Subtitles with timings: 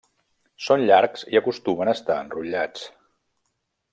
[0.67, 2.89] Són llargs i acostumen a estar enrotllats.